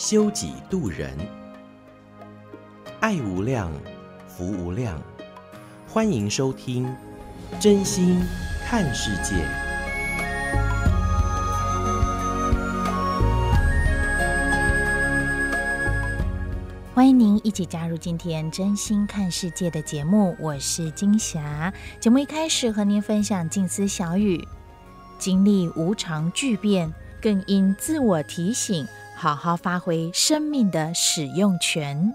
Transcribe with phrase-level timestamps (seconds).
[0.00, 1.14] 修己度人，
[3.00, 3.70] 爱无量，
[4.26, 4.98] 福无量。
[5.86, 6.86] 欢迎收听
[7.60, 8.18] 《真心
[8.64, 9.36] 看世界》。
[16.94, 21.70] 欢迎您一起加入今天《真心看世界》的节目，我是金霞。
[22.00, 24.48] 节目一开始和您分享静思小语：
[25.18, 26.90] 经历无常巨变，
[27.20, 28.88] 更应自我提醒。
[29.20, 32.14] 好好发挥生命的使用权。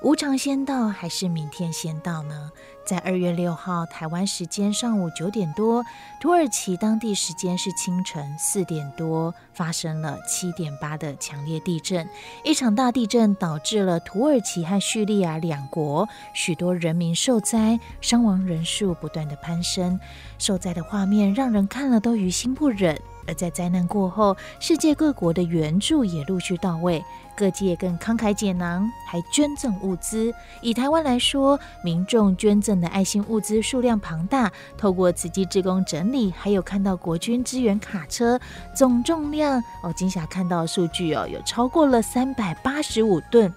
[0.00, 2.50] 无常先到还是明天先到呢？
[2.86, 5.84] 在二月六号，台湾时间上午九点多，
[6.22, 12.08] 土耳其当地时间是清晨四点多，发生了七点八的强烈地震。
[12.42, 20.00] 一场大地震导致了土耳其和叙利亚两国许多人民受灾，伤亡人数不断的攀升，
[20.38, 22.98] 受灾的画面让人看了都于心不忍。
[23.26, 27.04] 而在灾难过后，世界各国的援助也陆续到位，
[27.36, 30.32] 各界更慷慨解囊，还捐赠物资。
[30.60, 38.38] 以台湾来说，民众捐赠的爱心物资数量庞大，透过慈济志工整理，还有看到国军支援卡车，
[38.74, 43.52] 总重量哦，金霞看到数据哦，有超过了三百八十五吨。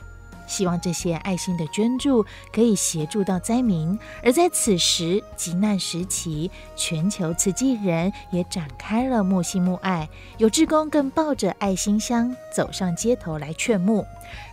[0.47, 14.03] 希望这些爱心的捐助可以协助到灾民，而在此时急难时期，全球慈济人也展开了募心木爱，有志工更抱着爱心箱走上街头来劝募。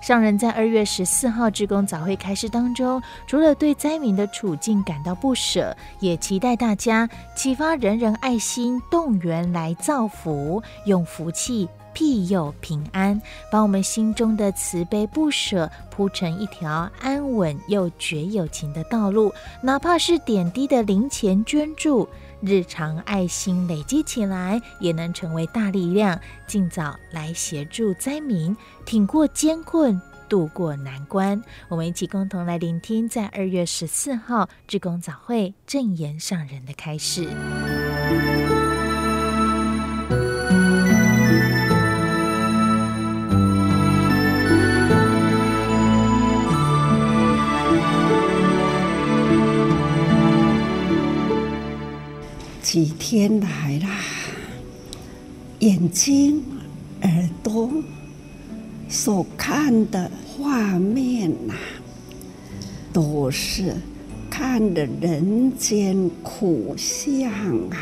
[0.03, 11.69] 上人在二月十四号志工早会开示当中，除了对灾民的处境感到不舍，也期待大家启发人人爱心动员来造福，用福气。
[11.95, 19.33] 庇佑平安，把我们心中的慈悲不舍铺成一条安稳又绝有情的道路。
[19.63, 22.07] 哪怕是点滴的零钱捐助，
[22.41, 31.41] 日常爱心累积起来，也能成为大力量，尽早来协助灾民挺过艰困，渡过难关。
[31.69, 37.29] 我们一起共同来聆听，在二月十四号志工早会正言上人的开示。
[52.65, 54.01] 几天来啦，
[55.59, 56.43] 眼睛、
[57.03, 57.71] 耳朵
[58.89, 61.53] 所看的画面呐、
[62.91, 63.75] 都是
[64.31, 67.31] 看的人间苦相
[67.69, 67.77] 啊，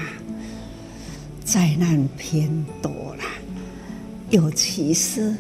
[1.44, 2.50] 灾难偏
[2.82, 3.25] 多了，
[4.31, 5.32] 尤其是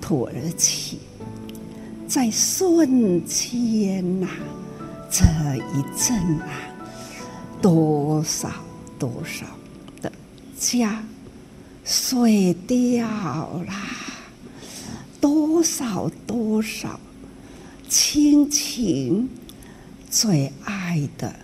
[0.00, 1.00] 土耳其，
[2.06, 4.28] 在瞬间呐、
[5.10, 5.24] 这
[5.56, 6.70] 一阵啊。
[7.64, 8.52] 多少
[8.98, 9.46] 多少
[10.02, 10.12] 的
[10.58, 11.02] 家
[11.82, 13.08] 碎掉
[13.66, 13.74] 啦，
[15.18, 17.00] 多少多少
[17.88, 19.30] 亲情
[20.10, 21.34] 最爱的，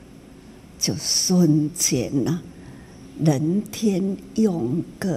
[0.79, 2.43] 就瞬间呢，
[3.19, 5.09] 人天永隔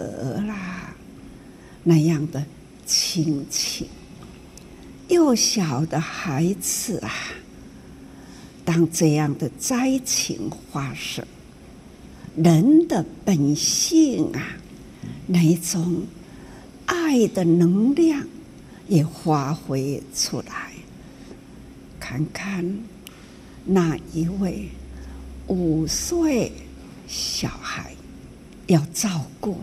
[0.47, 0.95] 啦，
[1.83, 2.45] 那样的
[2.85, 3.89] 亲情，
[5.09, 7.11] 幼小的孩子啊。
[8.65, 11.25] 当这样的灾情发生，
[12.35, 14.57] 人的本性啊，
[15.27, 16.03] 那种
[16.85, 18.25] 爱的能量
[18.87, 20.71] 也发挥出来。
[21.99, 22.79] 看看
[23.65, 24.69] 那一位
[25.47, 26.51] 五岁
[27.07, 27.93] 小孩
[28.67, 29.57] 要照顾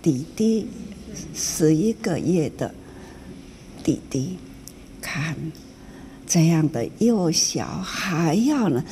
[0.00, 0.68] 弟弟
[1.34, 2.74] 十一个月的
[3.82, 4.36] 弟弟，
[5.00, 5.36] 看。
[6.32, 8.82] 这样的幼小还要呢，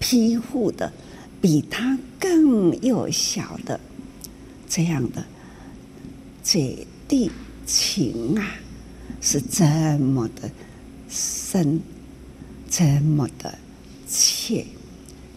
[0.00, 0.92] 庇护的
[1.40, 3.78] 比他更幼小的
[4.68, 5.24] 这样的
[6.42, 7.30] 姐弟
[7.64, 8.44] 情啊，
[9.20, 9.64] 是这
[9.98, 10.50] 么的
[11.08, 11.78] 深，
[12.68, 13.56] 这么的
[14.08, 14.64] 切，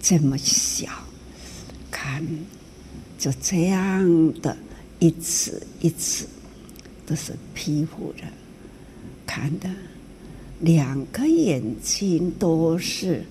[0.01, 0.89] 这么小，
[1.91, 2.27] 看
[3.19, 4.57] 就这样的
[4.97, 6.25] 一次一次
[7.05, 8.23] 都是庇护着，
[9.27, 9.69] 看的。
[10.61, 13.23] 两个眼睛都是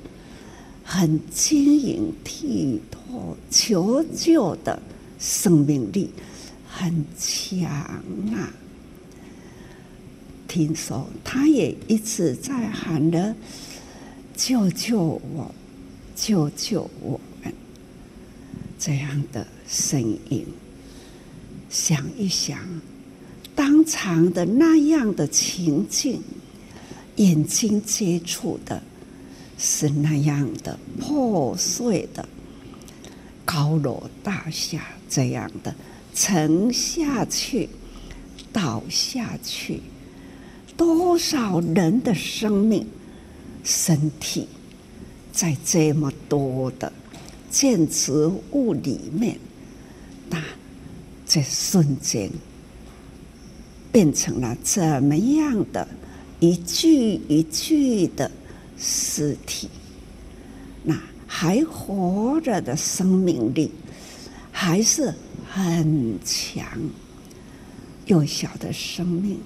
[0.84, 4.82] 很晶莹剔透，求救的
[5.18, 6.10] 生命力
[6.68, 7.70] 很强
[8.34, 8.52] 啊！
[10.48, 13.32] 听说他也一直在喊着
[14.34, 15.54] “救救我，
[16.16, 17.54] 救救我们”
[18.76, 20.44] 这样的声音。
[21.68, 22.58] 想一想，
[23.54, 26.20] 当场的那样的情境，
[27.16, 28.82] 眼睛接触的
[29.58, 32.28] 是那样的破碎的
[33.44, 35.74] 高楼大厦，这样的
[36.14, 37.68] 沉下去。
[38.52, 39.80] 倒下去，
[40.76, 42.84] 多少人的生命、
[43.62, 44.48] 身体，
[45.32, 46.92] 在这么多的
[47.48, 49.38] 建筑物里面，
[50.30, 50.42] 那
[51.24, 52.28] 这瞬间
[53.92, 55.86] 变成了怎么样的
[56.40, 58.30] 一具一具的
[58.78, 59.68] 尸体？
[60.82, 63.70] 那还活着的生命力
[64.50, 65.14] 还是
[65.48, 66.66] 很强。
[68.06, 69.38] 幼小的生命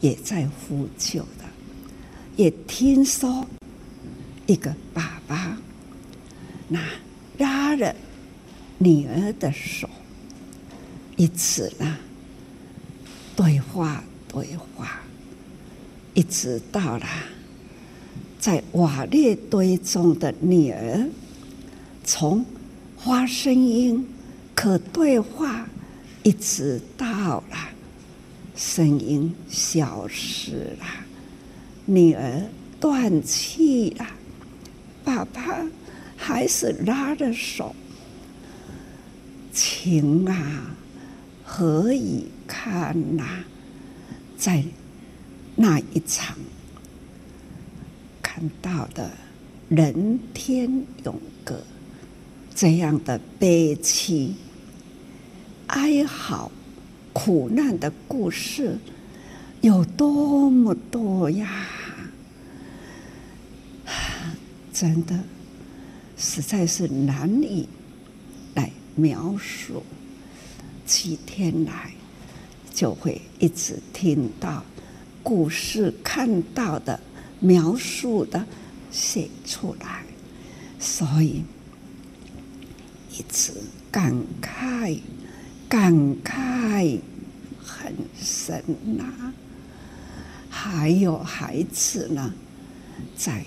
[0.00, 1.44] 也在呼救的，
[2.36, 3.44] 也听说
[4.46, 5.58] 一个爸爸
[6.68, 6.80] 那
[7.38, 7.96] 拉着
[8.76, 9.88] 女儿的手，
[11.16, 11.96] 一直呢
[13.34, 15.00] 对话对话，
[16.18, 17.06] 一直到了
[18.40, 21.08] 在瓦砾堆中的女儿，
[22.02, 22.44] 从
[22.96, 24.04] 发声音
[24.52, 25.68] 可对话，
[26.24, 27.06] 一直到
[27.50, 27.56] 了。
[28.56, 30.86] 声音消失了，
[31.86, 32.42] 女儿
[32.80, 34.04] 断气了，
[35.04, 35.64] 爸爸
[36.16, 37.76] 还是拉着手，
[39.52, 40.74] 情啊，
[41.44, 43.44] 何以堪呐？
[44.36, 44.64] 在
[45.60, 46.36] 那一场
[48.22, 49.10] 看到的
[49.68, 51.60] 人天永隔
[52.54, 54.36] 这样的悲戚
[55.66, 56.50] 哀嚎。
[57.10, 58.78] 苦难的故事
[59.60, 61.66] 有多么多呀！
[64.72, 65.18] 真的，
[66.16, 67.68] 实在是难以
[68.54, 69.82] 来描述。
[70.86, 71.90] 几天来，
[72.72, 74.62] 就会一直听到
[75.28, 76.98] 故事，看到的、
[77.38, 78.46] 描述的
[78.90, 80.02] 写出来，
[80.80, 81.44] 所以
[83.12, 83.52] 一直
[83.90, 84.98] 感慨。
[85.68, 85.92] 感
[86.24, 86.98] 慨
[87.62, 88.64] 很深
[88.96, 89.04] 呐、
[90.48, 92.32] 还有孩子呢，
[93.14, 93.44] 在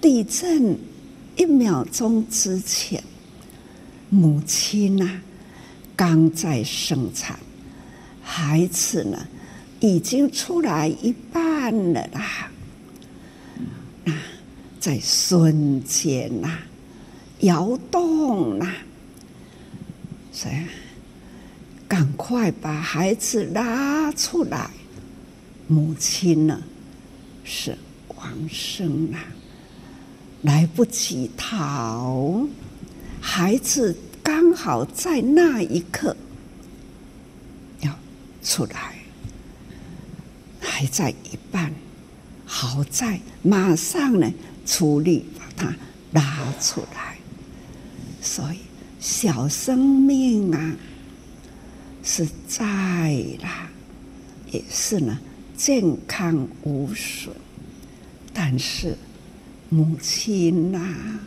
[0.00, 0.76] 地震
[1.36, 3.00] 一秒钟之前，
[4.08, 5.22] 母亲呐、
[5.94, 7.38] 刚在生产，
[8.20, 9.28] 孩子呢
[9.80, 12.50] 已经出来一半了啦，
[14.04, 14.12] 那
[14.78, 16.58] 在瞬间呐
[17.40, 18.72] 摇动呐，
[20.30, 20.54] 所以。
[21.88, 24.70] 赶快把孩子拉出来，
[25.66, 26.62] 母亲呢
[27.42, 27.76] 是
[28.14, 29.18] 往生了，
[30.42, 32.46] 来不及逃，
[33.20, 36.16] 孩子刚好在那一刻
[37.80, 37.92] 要
[38.40, 38.99] 出来，
[40.80, 41.70] 还在一半，
[42.46, 44.32] 好在马上呢
[44.64, 45.76] 出力把他
[46.12, 47.18] 拉出来，
[48.22, 48.60] 所以
[48.98, 50.76] 小生命啊。
[52.02, 52.64] 是在
[53.42, 53.68] 啦，
[54.50, 55.18] 也是呢，
[55.54, 57.28] 健康无损，
[58.32, 58.96] 但是
[59.68, 61.20] 母亲呐、啊，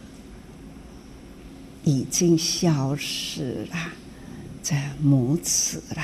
[1.84, 3.78] 已经消失了，
[4.64, 6.04] 这母子啦，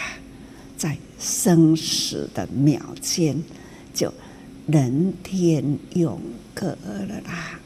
[0.79, 3.43] 在生死的秒间
[3.93, 4.11] 就
[4.65, 6.19] 人天永
[6.55, 7.59] 隔了啦，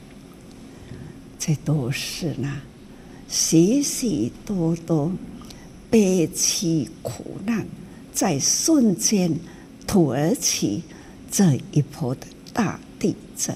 [1.40, 2.62] 这都是呢，
[3.30, 5.10] 许许多多。
[5.92, 7.68] 悲凄苦难，
[8.12, 9.32] 在瞬间，
[9.86, 10.82] 土耳其
[11.30, 13.56] 这一波的大地震，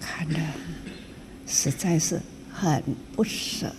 [0.00, 0.40] 看了
[1.46, 2.20] 实在是
[2.52, 2.82] 很
[3.14, 3.72] 不舍。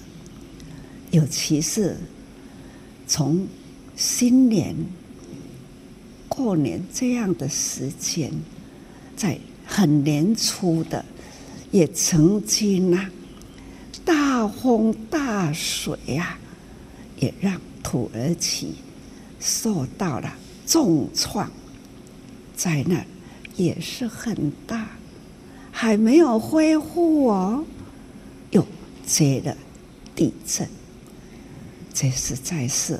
[1.12, 1.98] 尤其是
[3.06, 3.46] 从
[3.96, 4.76] 新年
[6.28, 8.32] 过年这样的时间，
[9.16, 11.06] 在很年初的，
[11.72, 13.10] 也曾经啊，
[14.04, 16.40] 大风大水啊。
[17.18, 18.74] 也让土耳其
[19.40, 20.36] 受到了
[20.68, 21.50] 重创，
[22.58, 23.08] 灾难
[23.56, 24.90] 也是很大，
[25.72, 27.64] 还没有恢复哦，
[28.52, 28.68] 又
[29.06, 29.56] 接了
[30.14, 30.68] 地震，
[31.94, 33.00] 这实在是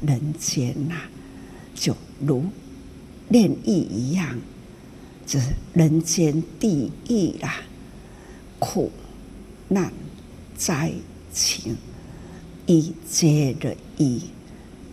[0.00, 0.94] 人间呐、
[1.74, 2.44] 就如
[3.28, 4.38] 炼狱一样，
[5.26, 7.62] 就是人间地狱啦，
[8.58, 8.90] 苦
[9.68, 9.92] 难
[10.56, 10.92] 灾
[11.32, 11.76] 情。
[12.66, 14.22] 一接着一，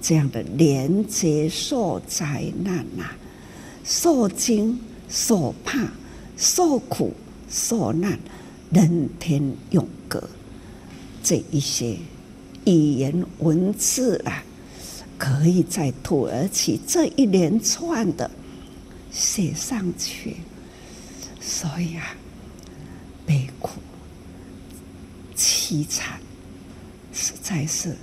[0.02, 3.12] 这样的连接受灾难呐、
[3.86, 4.78] 受惊、
[5.08, 5.90] 受怕、
[6.36, 7.14] 受苦、
[7.50, 8.20] 受难，
[8.72, 10.22] 人天永隔，
[11.24, 11.98] 这一些
[12.66, 14.44] 语言文字啊，
[15.22, 18.32] 可以在土耳其这一连串的
[19.12, 20.38] 写上去。
[21.40, 22.16] 所以啊，
[23.24, 23.80] 悲苦、
[25.36, 26.20] 凄惨，
[27.14, 27.96] 实在是。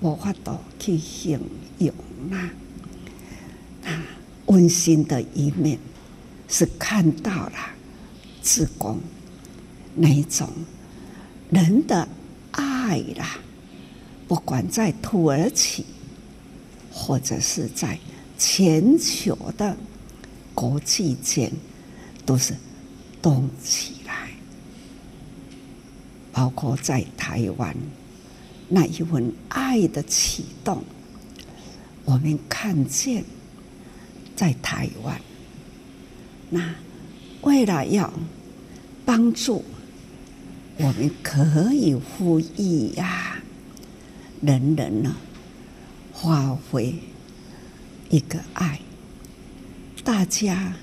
[0.00, 1.38] 无法度去形
[1.78, 1.94] 容
[2.32, 2.50] 啦！
[3.84, 4.02] 啊，
[4.46, 5.78] 温馨的一面
[6.48, 7.52] 是看到了
[8.42, 8.98] 自宫
[9.94, 10.50] 那一种
[11.50, 12.08] 人的
[12.50, 13.38] 爱啦，
[14.26, 15.84] 不管在土耳其，
[16.92, 17.98] 或者是在
[18.38, 19.76] 全球的
[20.54, 21.52] 国际间，
[22.24, 22.54] 都是
[23.20, 24.30] 动起来，
[26.32, 27.76] 包括在台湾。
[28.68, 30.82] 那一份爱的启动，
[32.06, 33.22] 我们看见
[34.34, 35.20] 在台湾，
[36.48, 36.74] 那
[37.42, 38.10] 为了要
[39.04, 39.62] 帮助，
[40.78, 43.41] 我们可以呼吁呀，
[44.42, 45.16] 人人呢
[46.12, 46.94] 发挥
[48.10, 48.78] 一个爱，
[50.04, 50.74] 大家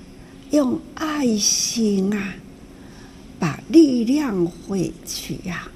[0.50, 2.34] 用爱心啊，
[3.38, 5.68] 把力量汇去呀，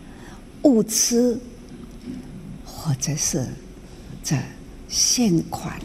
[0.63, 1.41] 物资。
[2.67, 3.49] 或者是
[4.23, 4.37] 这
[4.89, 5.81] 现款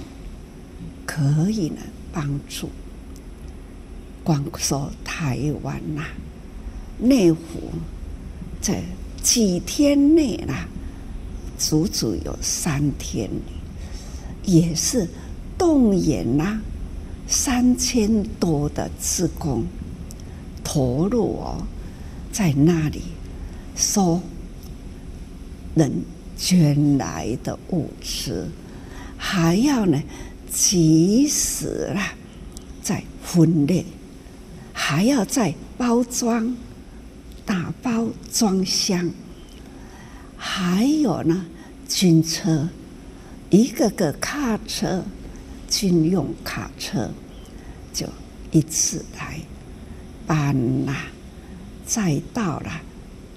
[1.05, 1.77] 可以呢
[2.11, 2.69] 帮助，
[4.21, 6.03] 光说台湾呐、
[6.97, 7.71] 内湖
[8.61, 8.83] 这
[9.23, 10.67] 几天内啦，
[11.59, 13.29] 足足有三天，
[14.43, 15.07] 也是
[15.57, 16.61] 动员呐、啊、
[17.27, 19.65] 三千多的职工
[20.63, 21.67] 投入哦，
[22.31, 23.03] 在那里
[23.75, 24.19] 收
[25.75, 26.03] 人。
[26.41, 28.47] 捐来的物资，
[29.17, 30.01] 还要呢
[30.49, 32.13] 及时啦，
[32.81, 33.85] 再分类，
[34.71, 36.55] 还要再包装、
[37.45, 39.11] 打包装箱，
[40.51, 41.45] 还有呢
[41.87, 42.67] 军车，
[43.51, 45.03] 一个个卡车，
[45.69, 47.11] 军用卡车，
[47.93, 48.07] 就
[48.51, 49.39] 一次来
[50.25, 50.95] 搬呐，
[51.85, 52.81] 再到了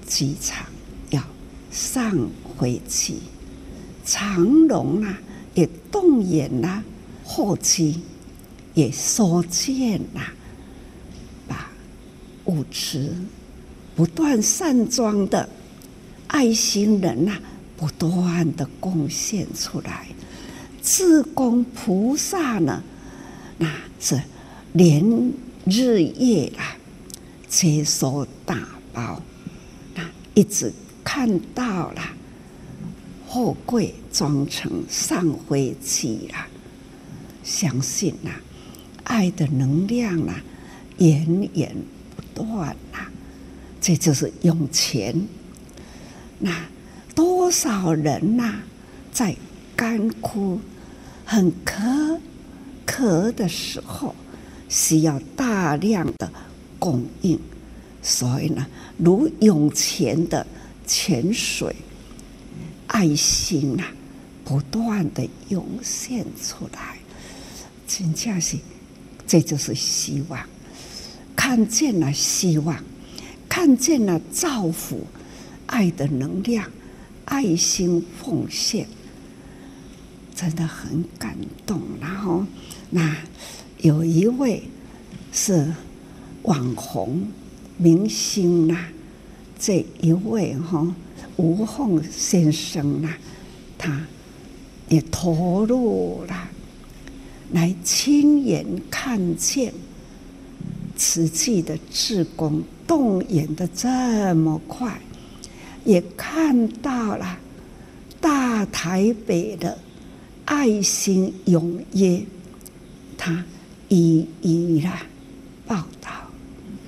[0.06, 0.66] 机场
[1.10, 1.22] 要
[1.70, 2.16] 上。
[2.58, 3.18] 飞机，
[4.04, 5.18] 长龙啊，
[5.54, 6.80] 也动员呐，
[7.24, 8.00] 货机
[8.72, 10.20] 也收件呐，
[11.48, 11.68] 把
[12.44, 13.12] 物资
[13.96, 15.48] 不断散装的
[16.32, 17.38] 爱心人呐，
[17.76, 20.08] 不断的贡献出来，
[20.82, 22.82] 志工菩萨呢，
[23.58, 23.70] 那
[24.00, 24.20] 是
[24.72, 25.04] 连
[25.66, 26.74] 日夜啊，
[27.46, 29.22] 接收打包，
[29.94, 30.02] 那
[30.34, 30.72] 一直
[31.04, 32.02] 看到了。
[33.28, 36.46] 货柜装成上飞机了，
[37.44, 38.30] 相信呐，
[39.04, 40.34] 爱的能量呐，
[40.96, 41.76] 源源
[42.16, 43.06] 不断呐，
[43.82, 45.14] 这就是用钱。
[46.44, 46.52] 那
[47.14, 48.54] 多少人呐，
[49.12, 49.36] 在
[49.76, 50.58] 干枯、
[51.24, 52.20] 很渴
[52.84, 54.14] 渴的时候，
[54.68, 56.30] 需要大量的
[56.78, 57.38] 供应，
[58.02, 58.66] 所以呢，
[58.98, 60.44] 如涌泉的
[60.86, 61.74] 泉水。
[62.88, 63.86] 爱心啊，
[64.44, 66.98] 不断的涌现出来，
[67.86, 68.58] 真正是，
[69.26, 70.38] 这就是希望，
[71.34, 72.84] 看见了希望，
[73.48, 75.06] 看见了造福，
[75.72, 76.70] 爱的能量，
[77.24, 78.86] 爱心奉献，
[80.34, 81.80] 真的很感动。
[81.98, 82.44] 然后，
[82.90, 83.16] 那
[83.80, 84.64] 有一位
[85.32, 85.72] 是
[86.42, 87.26] 网红
[87.78, 88.76] 明星呐，
[89.58, 90.94] 这一位哈。
[91.36, 93.14] 吴凤先生呐，
[93.78, 94.06] 他
[94.90, 96.50] 也投入了，
[97.52, 99.72] 来亲眼看见
[100.94, 105.00] 瓷器的制工动员的这么快，
[105.84, 107.38] 也看到了
[108.20, 109.78] 大台北的
[110.44, 112.24] 爱心踊跃，
[113.16, 113.44] 他
[113.88, 115.06] 一一啦
[115.66, 116.10] 报道，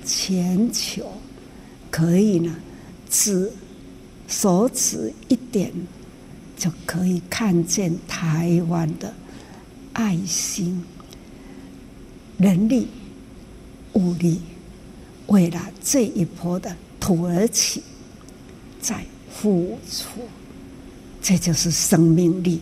[0.05, 1.11] 全球
[1.89, 2.55] 可以呢，
[3.09, 3.51] 只。
[4.27, 5.71] 手指一点，
[6.57, 9.13] 就可以看见台湾的
[9.93, 10.83] 爱心、
[12.39, 12.87] 人力、
[13.93, 14.41] 物力，
[15.27, 17.83] 为了这一波的土耳其
[18.85, 20.21] 在付出，
[21.19, 22.61] 这就是生命力，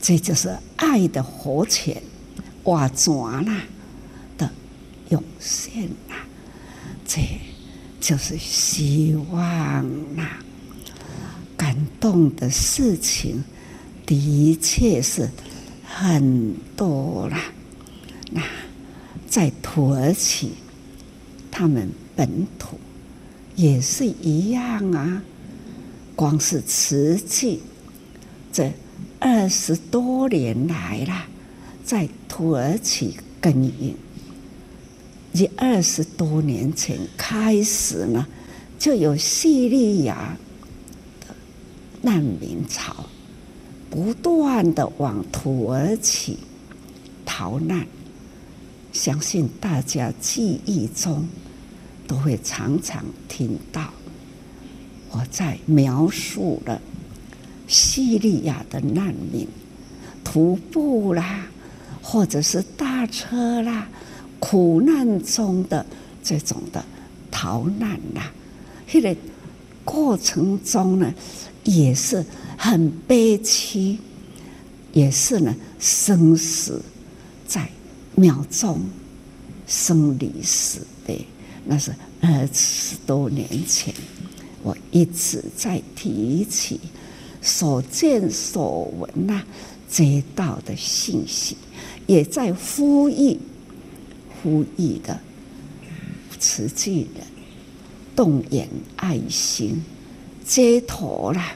[0.00, 2.02] 这就是爱的活泉，
[2.62, 3.60] 瓦转啦
[4.38, 4.50] 的
[5.10, 6.16] 涌现啦，
[7.06, 7.20] 这
[8.00, 9.36] 就是希望
[10.16, 10.38] 啦。
[11.58, 13.44] 感动的事情
[14.06, 15.28] 的确是
[15.84, 17.38] 很多啦。
[18.30, 18.42] 那
[19.28, 20.52] 在土耳其，
[21.50, 22.78] 他们本土
[23.54, 25.22] 也是一样啊。
[26.16, 27.60] 光是瓷器
[28.52, 28.72] 这
[29.18, 31.26] 二十多年来了，
[31.84, 33.94] 在土耳其耕耘，
[35.32, 38.26] 以二十多年前开始呢，
[38.78, 40.36] 就有叙利亚
[41.20, 41.34] 的
[42.02, 43.06] 难民潮，
[43.90, 46.38] 不断的往土耳其
[47.24, 47.86] 逃难。
[48.92, 51.26] 相信大家记忆中
[52.06, 53.92] 都会常常听到。
[55.14, 56.82] 我在描述了
[57.68, 59.46] 叙利亚的难民
[60.24, 61.46] 徒步啦，
[62.02, 63.86] 或者是大车啦，
[64.40, 65.86] 苦难中的
[66.20, 66.84] 这种的
[67.30, 68.32] 逃难啦，
[68.88, 69.16] 这个
[69.84, 71.14] 过程中呢，
[71.62, 72.26] 也是
[72.58, 73.96] 很悲凄，
[74.92, 76.82] 也是呢生死
[77.46, 77.68] 在
[78.16, 78.80] 秒钟
[79.64, 81.24] 生离死别，
[81.64, 83.94] 那是二十多年前。
[84.64, 86.80] 我一直在提起
[87.42, 89.42] 所见所闻呐，
[89.90, 91.56] 接到的信息，
[92.06, 93.38] 也在呼吁、
[94.42, 95.20] 呼吁的
[96.40, 97.26] 慈济人
[98.16, 98.66] 动眼
[98.96, 99.82] 爱心，
[100.46, 101.54] 街头啦、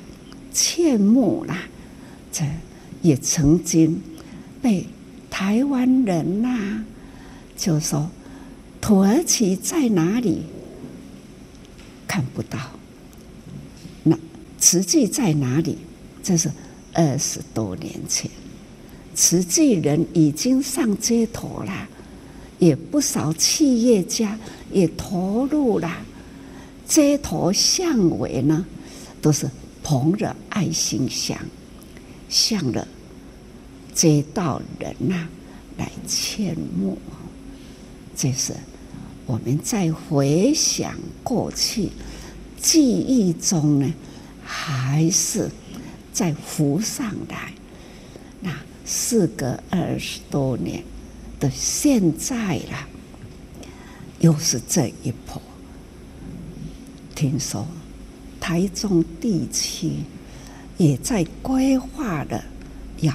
[0.53, 1.63] 劝募啦，
[2.31, 2.45] 这
[3.01, 4.03] 也曾经
[4.61, 4.87] 被
[5.31, 6.85] 台湾人呐
[7.57, 8.11] 就说
[8.83, 10.43] 土耳其在哪里？
[12.07, 12.59] 看不到。
[14.59, 15.79] 慈济在哪里？
[16.23, 16.51] 这是
[16.93, 18.31] 二十多年前，
[19.15, 21.89] 慈济人已经上街头了，
[22.59, 24.39] 也不少企业家
[24.73, 25.91] 也投入了
[26.87, 28.67] 街头巷尾呢，
[29.23, 29.49] 都是
[29.83, 31.39] 捧着爱心箱，
[32.29, 32.87] 向着
[33.95, 35.29] 街道人呐、啊、
[35.79, 36.99] 来劝募。
[38.17, 38.53] 这是
[39.25, 41.89] 我们在回想过去
[42.61, 43.95] 记忆中呢。
[44.51, 45.51] 还是
[46.11, 47.53] 在浮上来，
[48.41, 48.51] 那
[48.87, 50.83] 事隔二十多年
[51.39, 52.89] 的现在了，
[54.21, 55.41] 又是这一波。
[57.15, 57.67] 听说
[58.41, 59.91] 台中地区
[60.79, 62.43] 也在规划的
[63.01, 63.15] 要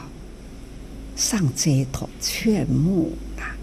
[1.15, 3.57] 上街头劝募啊，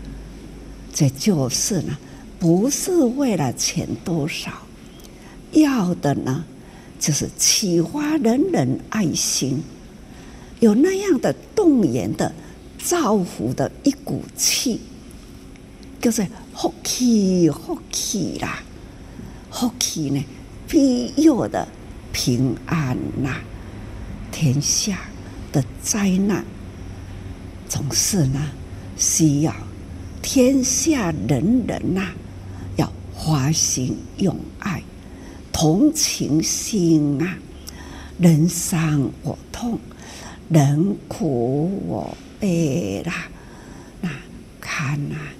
[0.93, 1.97] 这就是呢，
[2.39, 4.51] 不是为了钱多少，
[5.53, 6.45] 要的呢。
[7.01, 9.63] 就是启发人人爱心，
[10.61, 12.31] 有那样的动员的
[12.79, 14.79] 造福的一股气，
[15.99, 18.63] 就是福气福气啦，
[19.51, 20.23] 福气呢
[20.69, 21.67] 庇佑的
[22.13, 23.41] 平安呐，
[24.31, 25.01] 天下
[25.51, 26.45] 的灾难
[27.67, 28.51] 总是呢
[28.99, 29.55] 需要
[30.21, 32.09] 天下人人呐
[32.77, 34.83] 要发心用爱。
[35.53, 37.39] 同情心啊，
[38.19, 39.79] 人伤我痛，
[40.49, 43.29] 人苦我悲啦。
[44.01, 44.11] 那
[44.61, 45.33] 看呐、啊，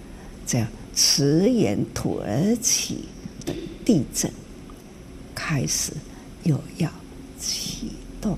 [0.47, 3.05] 这驰援土耳其
[3.47, 4.31] 的地震
[5.35, 5.93] 开始
[6.43, 6.91] 又要
[7.39, 8.37] 启动，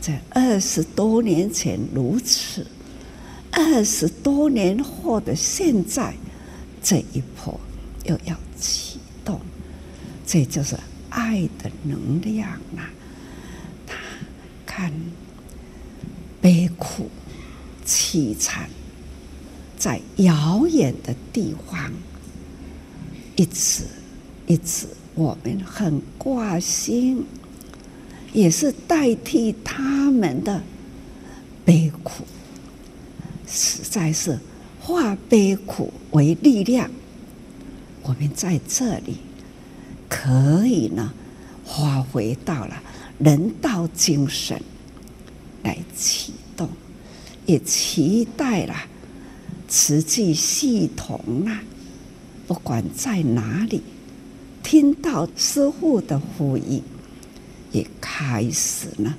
[0.00, 2.66] 在二十多年前如此，
[3.50, 6.14] 二十多年后的现在，
[6.82, 7.58] 这一波
[8.04, 8.91] 又要启动，
[10.32, 10.74] 这就是。
[11.14, 12.88] 爱的能量啊！
[13.86, 13.98] 他
[14.64, 14.90] 看
[16.40, 17.10] 悲苦
[17.84, 18.66] 凄惨，
[19.76, 21.92] 在遥远的地方，
[23.36, 23.84] 一直
[24.46, 27.22] 一直，我们很挂心，
[28.32, 30.62] 也是代替他们的
[31.62, 32.24] 悲苦，
[33.46, 34.38] 实在是
[34.80, 36.90] 化悲苦为力量。
[38.00, 39.18] 我们在这里。
[40.14, 41.10] 可以呢，
[41.64, 42.82] 发挥到了
[43.18, 44.60] 人道精神
[45.62, 46.68] 来启动，
[47.46, 48.74] 也期待了
[49.66, 51.62] 慈济系统啊，
[52.46, 53.82] 不管在哪里，
[54.62, 56.82] 听到师父的呼吁，
[57.72, 59.14] 也开始呢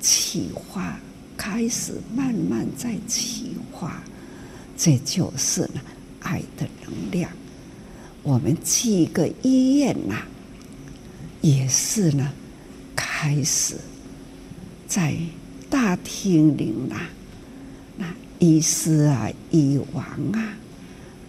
[0.00, 0.98] 启发，
[1.36, 4.02] 开始慢慢在启发，
[4.76, 5.80] 这就是呢
[6.20, 7.30] 爱的能量。
[8.22, 10.22] 我们去一个医院呐，
[11.40, 12.32] 也是呢，
[12.94, 13.76] 开始
[14.86, 15.14] 在
[15.70, 16.96] 大厅里呐，
[17.96, 18.06] 那
[18.38, 20.56] 医师啊、医王啊，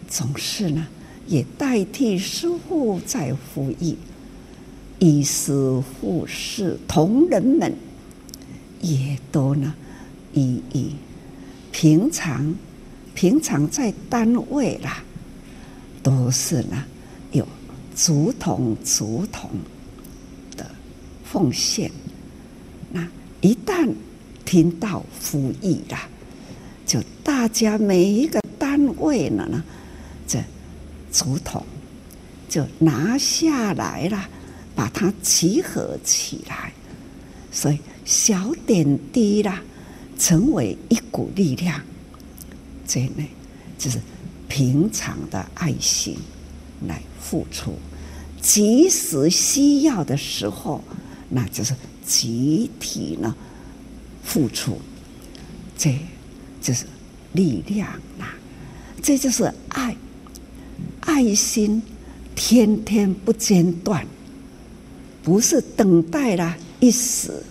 [0.08, 0.88] 总是呢，
[1.28, 3.95] 也代替师傅在服役，
[4.99, 7.73] 医师、护士、同仁们，
[8.82, 9.73] 也都呢，
[10.34, 10.91] 一一
[11.71, 12.54] 平常
[13.13, 15.04] 平常在单位啦，
[16.01, 16.83] 都是呢
[17.31, 17.47] 有
[17.95, 19.49] 竹筒竹筒
[20.55, 20.69] 的
[21.23, 21.91] 奉献。
[22.91, 23.07] 那
[23.41, 23.91] 一旦
[24.45, 25.97] 听到服役了，
[26.85, 29.63] 就大家每一个单位呢呢，
[30.27, 30.43] 这
[31.12, 31.63] 竹筒
[32.47, 34.27] 就拿下来了，
[34.75, 36.73] 把它集合起来，
[37.51, 39.62] 所以小点滴啦，
[40.17, 41.79] 成为一股力量。
[42.88, 43.23] 这呢，
[43.77, 43.99] 就是
[44.49, 46.17] 平常的爱心
[46.85, 47.75] 来付出，
[48.41, 50.83] 即使需要的时候，
[51.29, 51.73] 那就是
[52.05, 53.33] 集体呢
[54.23, 54.81] 付出，
[55.77, 55.97] 这
[56.62, 56.85] 就是
[57.31, 58.33] 力量啦，
[59.01, 59.95] 这就是爱，
[61.01, 61.81] 爱心
[62.35, 64.05] 天天不间断，
[65.23, 67.43] 不是等待了一时，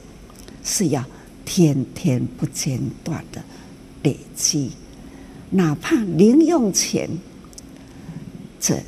[0.65, 1.05] 是要
[1.45, 3.43] 天天不间断的
[4.03, 4.73] 累积。
[5.51, 7.09] 哪怕零用钱，
[8.61, 8.79] 这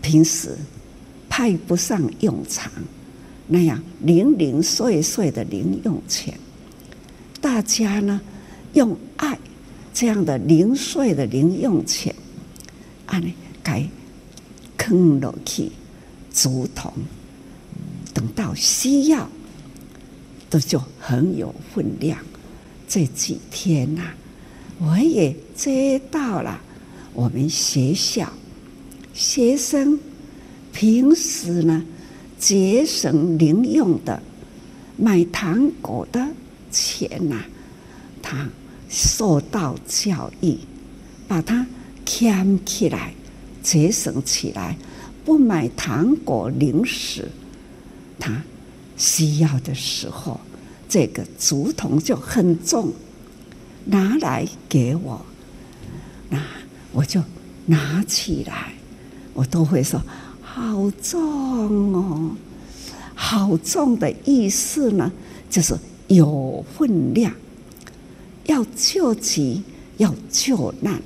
[0.00, 0.56] 平时
[1.28, 2.70] 派不上用场，
[3.48, 6.38] 那样零零碎碎的零用钱，
[7.40, 8.20] 大家呢
[8.74, 9.38] 用爱
[9.92, 12.14] 这样的零碎的零用钱，
[13.06, 13.84] 啊，呢该
[14.76, 15.70] 坑落去
[16.32, 16.92] 竹筒，
[18.14, 19.28] 等到需要，
[20.48, 22.18] 都就很有分量。
[22.86, 24.02] 这几天呐、
[24.78, 26.60] 我也接到了，
[27.14, 28.30] 我们学校
[29.14, 29.98] 学生
[30.72, 31.82] 平时呢
[32.38, 34.22] 节省零用的
[34.98, 36.26] 买糖果的
[36.70, 37.42] 钱呐、
[38.22, 38.46] 他
[38.90, 40.58] 受到教育，
[41.26, 41.66] 把它
[42.04, 43.14] 捡起来，
[43.62, 44.76] 节省起来，
[45.24, 47.30] 不买糖果零食，
[48.18, 48.42] 他
[48.98, 50.38] 需要的时候，
[50.86, 52.92] 这个竹筒就很重。
[53.86, 55.24] 拿来给我，
[56.28, 56.42] 那
[56.92, 57.22] 我就
[57.66, 58.72] 拿起来，
[59.32, 60.00] 我都会说
[60.42, 62.30] 好重哦，
[63.14, 65.10] 好重的意思呢，
[65.48, 65.76] 就是
[66.08, 67.32] 有分量，
[68.46, 69.62] 要救急，
[69.98, 71.00] 要救难，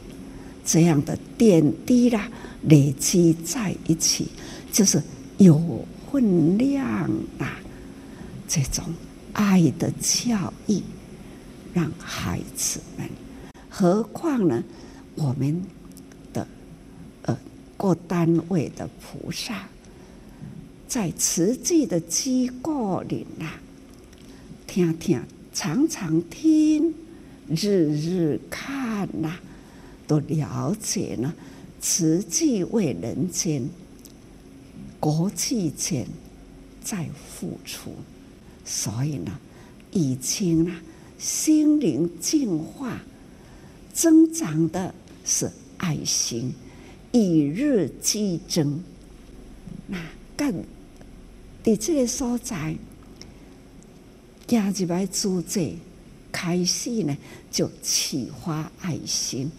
[0.64, 2.28] 这样的点滴啦，
[2.62, 4.28] 累积在一起，
[4.72, 5.02] 就是
[5.38, 6.86] 有分量
[7.38, 7.58] 啊，
[8.48, 8.84] 这种
[9.32, 10.82] 爱的教育。
[11.72, 13.08] 让孩子们，
[13.68, 14.62] 何况呢？
[15.16, 15.62] 我们
[16.32, 16.46] 的
[17.22, 17.38] 呃
[17.76, 19.68] 各单位的菩萨，
[20.88, 23.50] 在慈济的机构里呐，
[24.66, 26.94] 听听，常常听，
[27.48, 29.34] 日日看呐，
[30.06, 31.34] 都了解呢。
[31.80, 33.68] 慈济为人间、
[34.98, 36.06] 国际间
[36.82, 37.94] 在付出，
[38.64, 39.32] 所以呢，
[39.90, 40.72] 已经呢。
[41.20, 42.98] 心灵净化
[43.92, 46.54] 增长的是爱心，
[47.12, 48.82] 与日俱增。
[49.86, 49.98] 那
[50.34, 50.64] 更
[51.62, 52.74] 在这个所在，
[54.46, 55.74] 加几百组织
[56.32, 57.14] 开始呢，
[57.50, 59.50] 就启发爱心，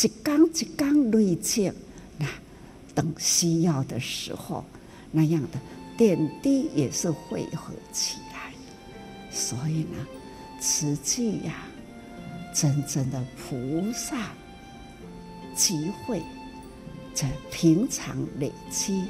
[0.00, 1.72] 一缸一缸累积。
[2.18, 2.26] 那
[2.94, 4.64] 等需要的时候，
[5.10, 5.58] 那样的
[5.98, 8.54] 点滴也是汇合起来。
[9.32, 10.06] 所以呢。
[10.60, 11.54] 实际呀，
[12.54, 14.16] 真正的菩萨
[15.56, 16.22] 集会，
[17.14, 19.06] 在平常累积，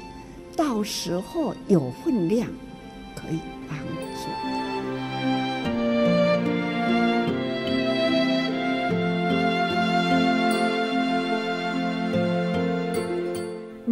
[0.55, 2.49] 到时候有分量，
[3.13, 5.40] 可以帮助。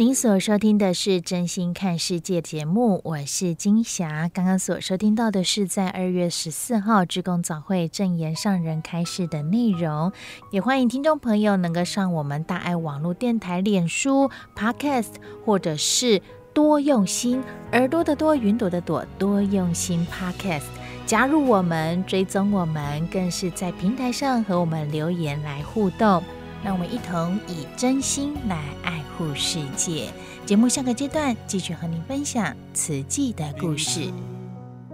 [0.00, 4.30] 您所收听的是《真心看世界》节目，我是金霞。
[4.32, 10.10] 刚刚所收听到的是在二月十四号志工早会证言上人开示的内容。
[10.52, 16.22] 也欢迎听众朋友能够上我们大爱网络电台脸书 Podcast，或者是
[16.54, 20.62] 多用心耳朵的多云朵的朵多用心 Podcast，
[21.04, 26.22] 加入我们，追踪我们，更是在平台上和我们留言来互动。
[26.62, 30.10] 让我们一同以真心来爱护世界。
[30.44, 34.12] 节目下个阶段继续和您分享慈济的故事。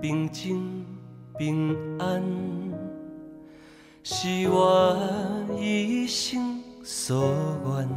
[0.01, 0.85] 平静
[1.39, 2.23] 平安
[4.03, 4.97] 是我
[5.59, 7.89] 一生所愿，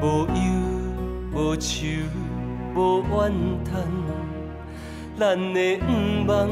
[0.00, 0.34] 无忧
[1.34, 1.86] 无愁
[2.74, 3.32] 无怨
[3.64, 3.82] 叹，
[5.18, 6.48] 咱的愿望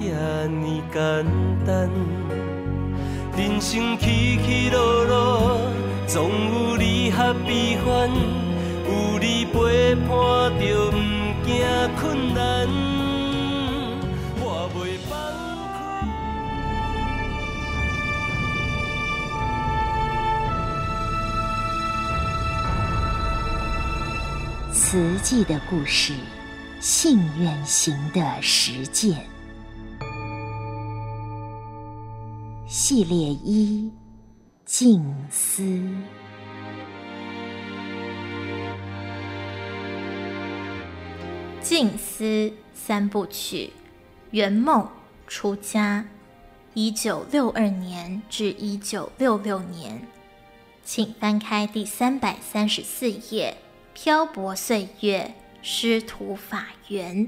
[0.00, 1.24] 遐尼简
[1.64, 1.88] 单。
[3.38, 5.60] 人生起起落落
[6.08, 10.08] 总有离合悲欢有你陪伴
[10.58, 10.92] 就毋
[11.46, 11.64] 惊
[12.00, 12.66] 困难。
[14.40, 15.08] 我袂放
[15.72, 15.78] 开
[24.72, 26.12] 瓷器的故事
[26.80, 29.37] 信愿行的实践。
[32.90, 33.92] 系列一：
[34.64, 35.62] 静思。
[41.60, 43.70] 静思三部曲：
[44.30, 44.88] 圆梦、
[45.26, 46.02] 出家，
[46.72, 50.00] 一九六二年至一九六六年。
[50.82, 53.58] 请翻开第三百三十四页，
[54.02, 57.26] 《漂泊岁月，师徒法缘》。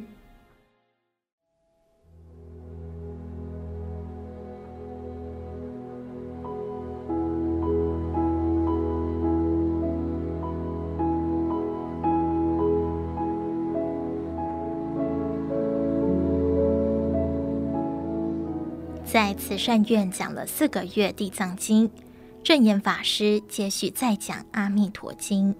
[19.12, 21.88] 在慈善院讲了四个月《地藏经》。
[22.44, 25.52] 正言法师接续再讲《阿弥陀经》，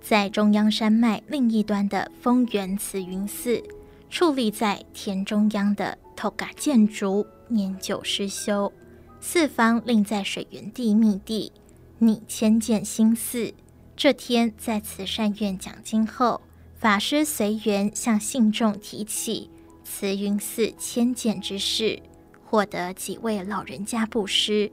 [0.00, 3.62] 在中央山脉另一端的丰源慈云寺，
[4.10, 8.72] 矗立在田中央的透嘎建筑年久失修，
[9.20, 11.52] 四方另在水源地密地，
[11.98, 13.54] 拟迁建新寺。
[13.96, 16.40] 这天在慈善院讲经后，
[16.76, 19.48] 法师随缘向信众提起
[19.84, 22.02] 慈云寺迁建之事，
[22.50, 24.72] 获得几位老人家布施。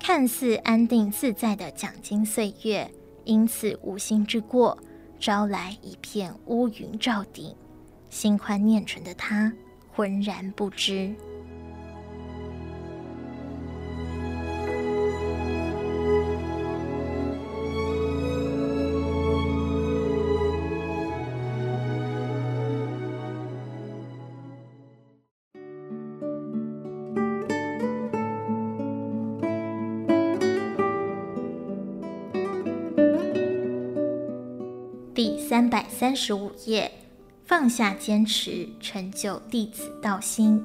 [0.00, 2.90] 看似安定自在的讲经岁月，
[3.24, 4.76] 因此无心之过，
[5.20, 7.54] 招来一片乌云罩顶。
[8.10, 9.52] 心宽念纯的他，
[9.92, 11.14] 浑然不知。
[36.04, 36.92] 三十五页，
[37.46, 40.62] 放下坚持，成就弟子道心。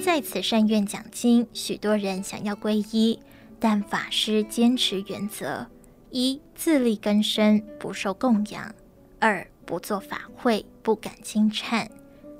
[0.00, 3.20] 在此善愿讲经，许多人想要皈依，
[3.60, 5.66] 但法师坚持原则：
[6.10, 8.70] 一、自力更生，不受供养；
[9.18, 11.86] 二、不做法会，不敢经忏；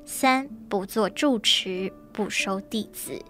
[0.06, 3.22] 三、不做住持，不收弟子。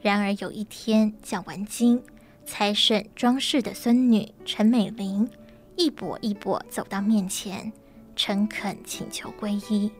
[0.00, 2.00] 然而有一天讲完经。
[2.44, 5.28] 财神庄氏的孙女陈美玲
[5.76, 7.72] 一跛一跛走到面前，
[8.14, 9.90] 诚恳请求皈依。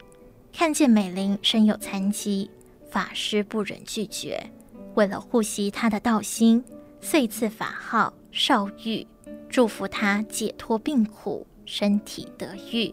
[0.52, 2.50] 看见美玲身有残疾，
[2.90, 4.50] 法师不忍拒绝，
[4.94, 6.62] 为了护惜她的道心，
[7.00, 9.06] 遂赐法号少玉，
[9.48, 12.92] 祝福她解脱病苦，身体得愈。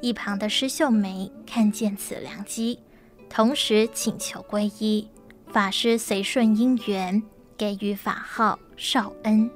[0.00, 2.80] 一旁的施秀梅看见此良机，
[3.28, 5.08] 同时请求皈依。
[5.52, 7.22] 法师随顺因缘。
[7.56, 9.50] 给予法号少恩，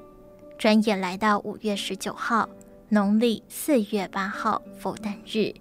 [0.58, 2.48] 转眼来到五月十九号，
[2.88, 5.54] 农历四月八号佛诞日，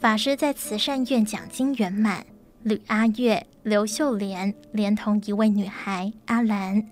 [0.00, 2.24] 法师在慈善院讲经圆满。
[2.62, 6.88] 吕阿月、刘秀莲连同一位女孩阿兰，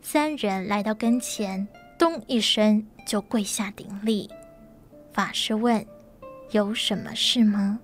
[0.00, 1.66] 三人来到跟前，
[1.98, 4.30] 咚一声就跪下顶礼。
[5.12, 5.84] 法师问
[6.52, 7.80] ：“有什么事吗？”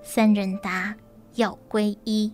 [0.00, 0.94] 三人答
[1.34, 2.32] ：“要皈依。”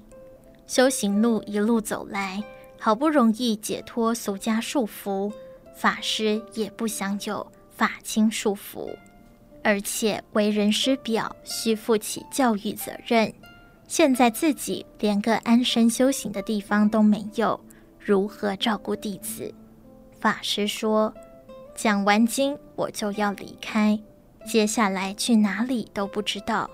[0.68, 2.44] 修行路一路走来。
[2.82, 5.30] 好不容易解脱俗家束缚，
[5.76, 8.96] 法师也不想有法亲束缚，
[9.62, 13.30] 而且为人师表，需负起教育责任。
[13.86, 17.60] 现在自己连个安身修行的地方都没有，
[17.98, 19.52] 如何照顾弟子？
[20.18, 21.12] 法师说
[21.76, 24.00] ：“讲完经我就要离开，
[24.46, 26.70] 接下来去哪里都不知道，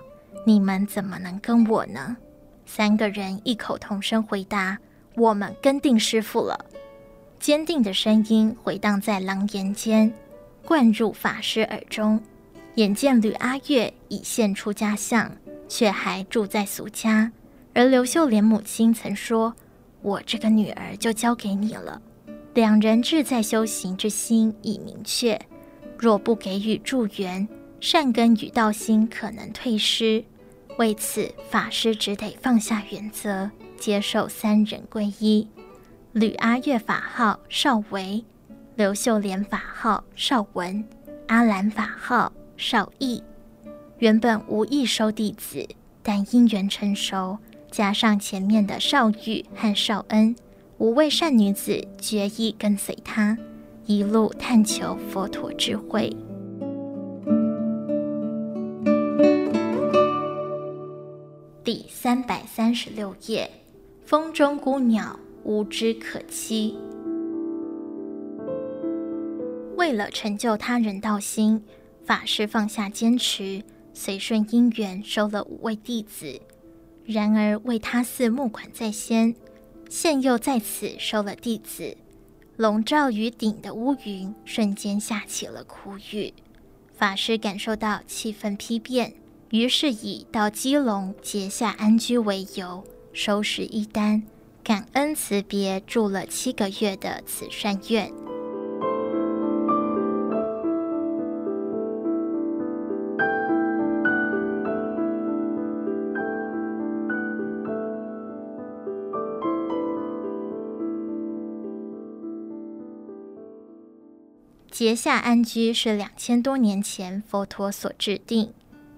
[0.47, 2.17] 你们怎么能跟我呢？”
[2.65, 4.79] 三个人异口同声回答。
[5.17, 6.67] 我们跟定师父了，
[7.41, 10.13] 坚定的声音回荡在廊檐间，
[10.65, 12.21] 灌入法师耳中。
[12.75, 15.35] 眼见吕阿月已现出家相，
[15.67, 17.33] 却还住在俗家，
[17.73, 19.55] 而刘秀莲母亲曾说
[20.03, 22.03] ：“我这个女儿就交给你了。”
[22.53, 25.41] 两人志在修行之心已明确，
[25.99, 27.49] 若不给予助缘，
[27.81, 30.23] 善根与道心可能退失。
[30.77, 33.51] 为此，法师只得放下原则。
[33.79, 35.49] 接受三人皈依，
[36.13, 38.25] 吕阿月法号少维，
[38.75, 40.85] 刘秀莲法号少文，
[41.29, 43.23] 阿兰法号少义。
[43.99, 45.67] 原本无意收弟子，
[46.03, 47.39] 但因缘成熟，
[47.71, 50.35] 加上前面的少玉和少恩
[50.79, 53.39] 五位善女子决意跟随他，
[53.87, 56.15] 一路探求佛陀智慧。
[61.65, 63.51] 第三百三十六页。
[64.07, 66.77] 风中孤鸟，无枝可栖。
[69.77, 71.61] 为了成就他人道心，
[72.05, 76.41] 法师放下坚持，随顺因缘收了五位弟子。
[77.05, 79.35] 然而为他寺募款在先，
[79.91, 81.97] 现又在此收了弟子，
[82.57, 86.33] 笼罩于顶的乌云瞬间下起了苦雨。
[86.95, 89.15] 法师感受到气氛丕变，
[89.51, 92.85] 于是以到基隆结下安居为由，
[93.17, 94.23] 收拾衣单，
[94.63, 98.13] 感恩辞别住了七个月的慈善院。
[114.71, 118.53] 结夏安居是两千多年前佛陀所制定。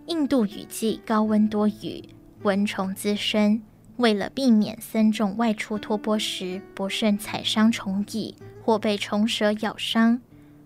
[0.08, 2.02] 印度雨季高温多雨，
[2.42, 3.62] 蚊虫滋生。
[3.98, 8.34] 为了避免僧众外出托钵时不慎踩伤虫蚁
[8.64, 10.20] 或被虫蛇咬伤，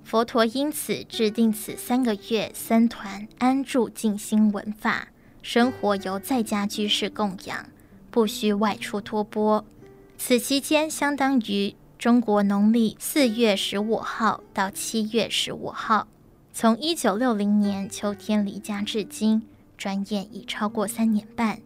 [0.05, 5.09] 佛陀因此制定此三个月僧团安住静心闻法，
[5.42, 7.66] 生活由在家居士供养，
[8.11, 9.64] 不需外出托钵。
[10.16, 11.75] 此期间相当于。
[11.99, 16.09] 中国农历四月十五号到七月十五号，
[16.53, 19.42] 从一九六零年秋天离家至今，
[19.79, 21.61] 转眼已超过三年半。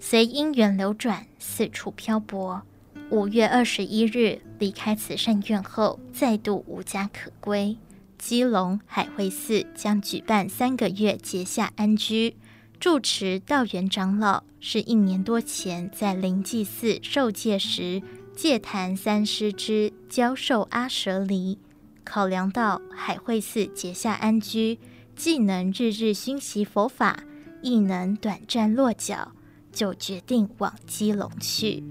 [0.00, 2.62] 随因缘流转，四处漂泊。
[3.10, 7.76] 五月二十一日离开慈善院后，再度无家可归。
[8.16, 12.36] 基隆海会寺将举办三个月结下安居，
[12.78, 18.02] 住持道元长老是一年多前在灵济寺受戒时。
[18.36, 21.58] 戒坛三师之教授阿舍离，
[22.04, 24.78] 考量到海会寺结下安居，
[25.16, 27.24] 既能日日熏习佛法，
[27.62, 29.32] 亦能短暂落脚，
[29.78, 31.84] 就决定往基隆去。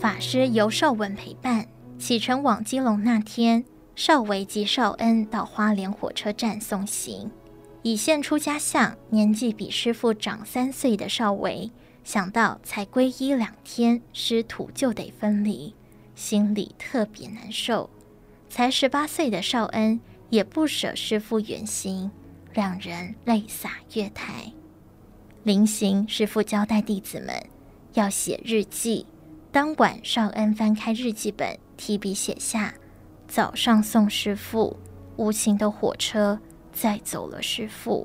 [0.00, 1.68] 法师由少文陪伴
[2.00, 3.64] 启程往基隆那天，
[4.00, 7.30] 少维及少恩到花莲火车站送行。
[7.82, 11.70] 已现出家相，年纪比师傅长三岁的少维，
[12.02, 15.74] 想到才皈依两天，师徒就得分离，
[16.14, 17.90] 心里特别难受。
[18.48, 22.10] 才十八岁的少恩也不舍师傅远行，
[22.54, 24.50] 两人泪洒月台。
[25.42, 27.38] 临行，师傅交代弟子们
[27.92, 29.04] 要写日记。
[29.52, 32.72] 当晚，少恩翻开日记本，提笔写下
[33.30, 34.76] ：“早上送师傅，
[35.14, 36.36] 无情的火车
[36.72, 38.04] 载走了师傅。”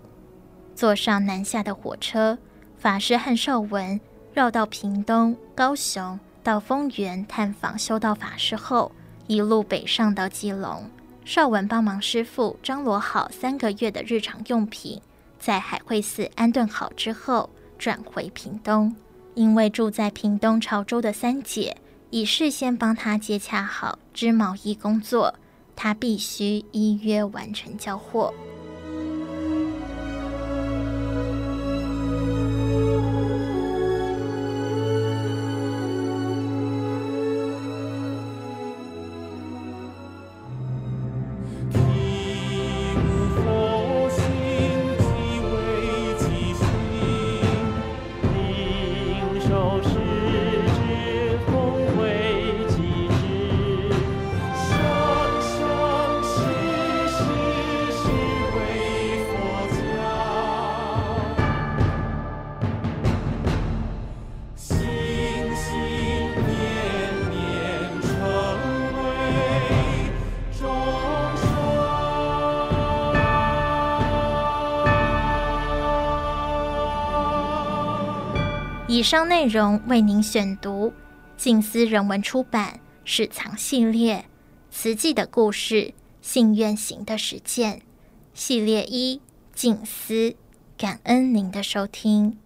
[0.75, 2.37] 坐上南下的火车，
[2.77, 3.99] 法师和少文
[4.35, 8.91] 绕到屏东、高雄，到丰原探访修道法师后，
[9.25, 10.87] 一路北上到基隆。
[11.23, 15.01] 少文帮忙师傅张罗好三个月的日常用品，
[15.39, 18.95] 在海会寺安顿好之后，转回屏东。
[19.33, 21.75] 因为住在屏东潮州的三姐
[22.11, 25.35] 已事先帮他接洽好织毛衣工作，
[25.75, 28.33] 他必须依约完成交货。
[79.05, 80.91] 上内容为您选读
[81.37, 84.17] 静思人文出版史藏系列
[84.71, 85.93] 《慈济的故事，
[86.23, 87.73] 信愿行的实践》
[88.33, 89.21] 系列一
[89.53, 90.35] 静思，
[90.75, 92.39] 感恩您的收听。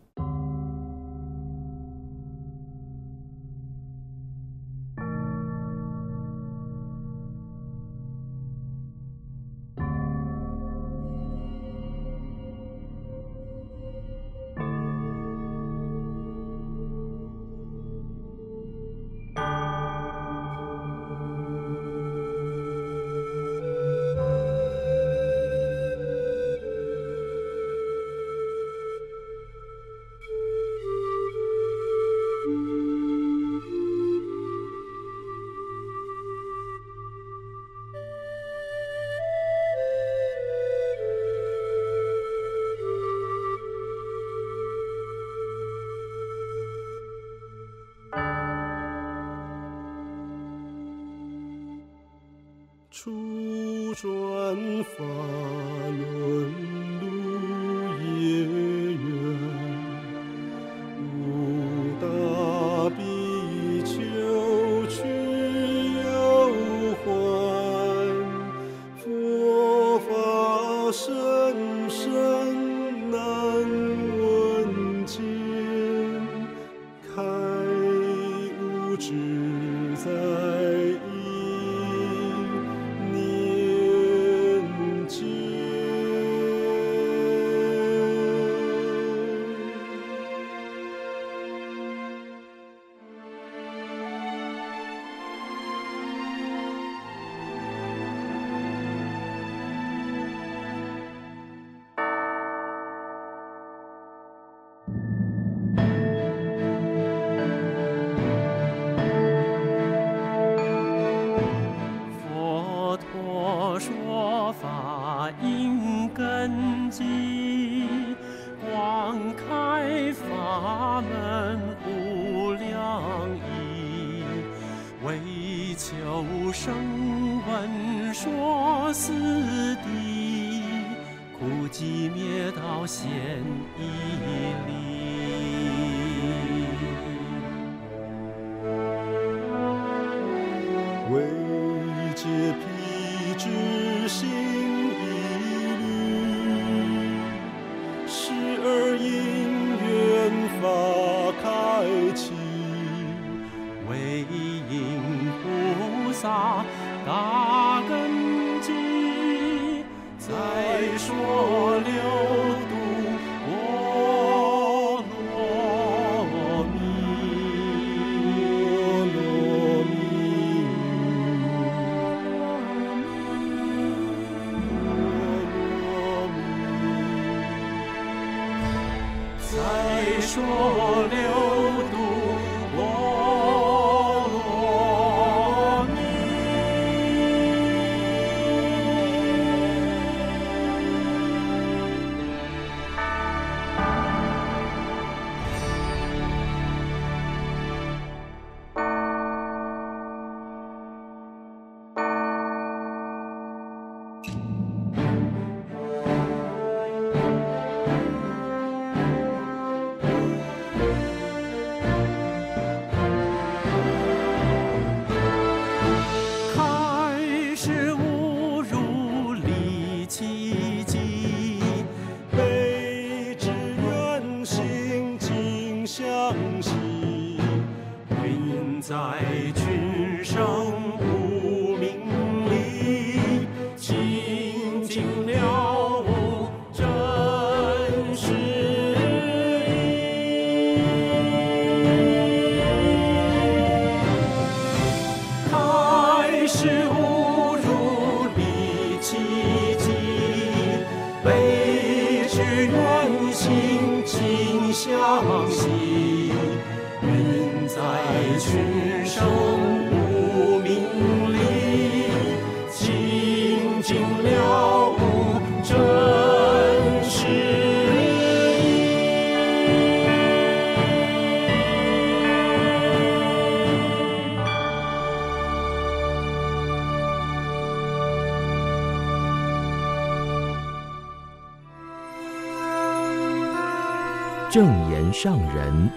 [285.11, 285.89] 上人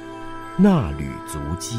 [0.56, 1.76] 那履足迹。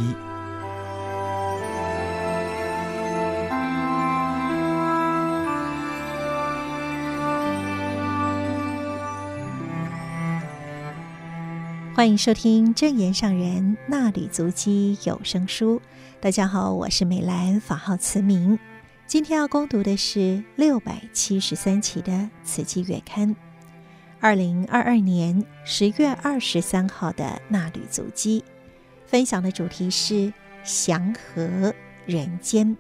[11.95, 15.81] 欢迎收听证严上人那履足迹有声书。
[16.19, 18.57] 大家好，我是美兰，法号慈明。
[19.05, 22.11] 今天要恭读的是六百七十三期的
[22.43, 23.29] 《慈济月刊》。
[24.23, 28.41] 二零二二年十月二十三号的衲履足迹，
[29.05, 30.31] 分享的主题是
[30.63, 32.77] 祥和人间。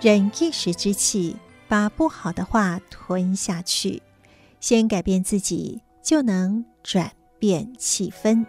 [0.00, 1.36] 忍一时之气，
[1.68, 4.02] 把不好的话吞下去，
[4.60, 8.44] 先改变自己，就能转变气氛。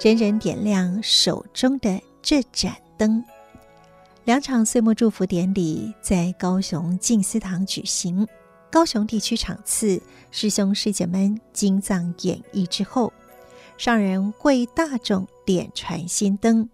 [0.00, 3.22] 人人点亮手中的这盏灯。
[4.24, 8.26] 两场岁末祝福典礼在高雄静思堂举行，
[8.70, 10.00] 高雄地区场次
[10.30, 13.12] 师兄师姐们经藏演绎之后，
[13.76, 16.68] 上人为大众点传心灯，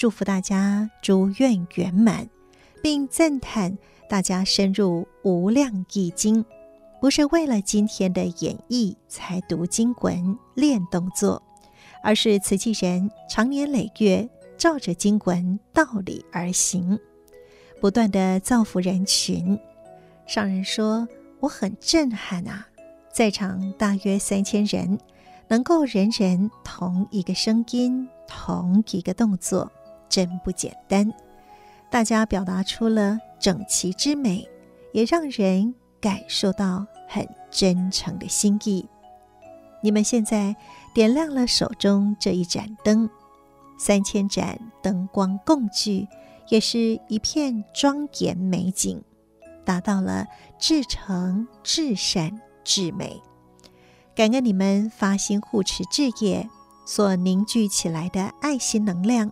[0.00, 2.26] 祝福大家诸愿圆满，
[2.82, 3.76] 并赞叹
[4.08, 6.42] 大家深入无量义经，
[7.02, 11.42] 不是为了今天的演绎才读经文练动作，
[12.02, 14.26] 而是慈济人长年累月
[14.56, 16.98] 照着经文道理而行。
[17.78, 19.60] 不断地造福人群，
[20.26, 21.06] 上人说
[21.40, 22.66] ：“我很震撼啊，
[23.12, 24.98] 在场大约三千人，
[25.46, 29.70] 能够人人同一个声音、同一个动作，
[30.10, 31.10] 真不简单。
[31.88, 34.46] 大家表达出了整齐之美，
[34.92, 38.86] 也让人感受到很真诚的心意。
[39.82, 40.54] 你们现在
[40.92, 43.08] 点亮了手中这一盏灯，
[43.78, 46.06] 三千盏灯光共聚。”
[46.50, 49.00] 也是一片庄严美景，
[49.64, 50.26] 达到了
[50.58, 53.22] 至诚、至善、至美。
[54.16, 56.50] 感恩你们发心护持志业
[56.84, 59.30] 所凝聚起来的爱心能量，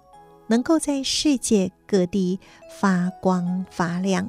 [0.49, 2.41] 能够在世界各地
[2.81, 4.29] 发光发亮，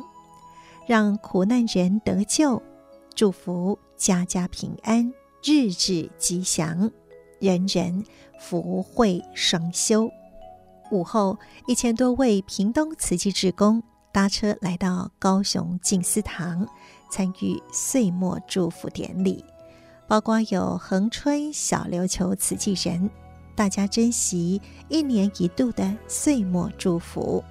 [0.88, 2.62] 让苦难人得救，
[3.16, 5.12] 祝福家家平安，
[5.44, 6.92] 日日吉祥，
[7.40, 8.04] 人人
[8.40, 10.10] 福慧双修。
[10.92, 16.68] 午后，一千多位屏东慈济志工搭车来到高雄静思堂，
[17.12, 19.46] 参与岁末祝福典礼，
[20.08, 23.10] 包括有恒春小琉球慈济人，
[23.60, 27.44] 大家珍惜一年一度的岁末祝福，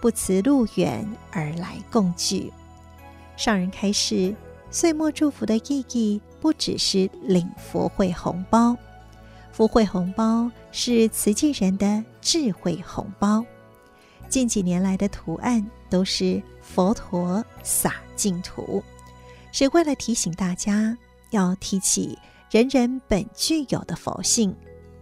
[0.00, 2.52] 不辞路远而来共聚。
[3.36, 4.34] 上人开示，
[4.72, 8.76] 岁末祝福的意义不只是领福慧红包。
[9.52, 13.44] 福慧红包是慈济人的智慧红包。
[14.28, 18.82] 近几年来的图案都是佛陀洒净土，
[19.52, 20.98] 是为了提醒大家
[21.30, 22.18] 要提起
[22.50, 24.52] 人人本具有的佛性，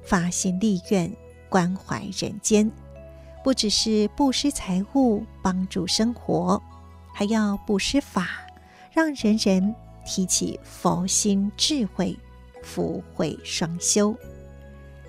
[0.09, 1.15] 发心立愿，
[1.51, 2.71] 关怀人间。
[3.45, 6.63] 不只是布施财物帮助生活，
[7.13, 8.27] 还要布施法，
[8.91, 9.75] 让人人
[10.07, 12.19] 提起佛心智慧，
[12.63, 14.17] 福慧双修。